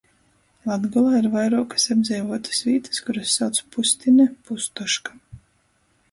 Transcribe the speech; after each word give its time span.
Latgolā 0.67 1.17
ir 1.17 1.25
vairuokys 1.33 1.83
apdzeivuotys 1.95 2.61
vītys, 2.69 3.01
kurys 3.09 3.35
sauc 3.41 3.59
Pustine, 3.75 4.25
Pustoška. 4.49 5.15